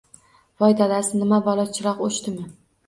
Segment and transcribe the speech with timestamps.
[0.63, 2.51] Voy dadasi, nima balo, chiroq o`chdimi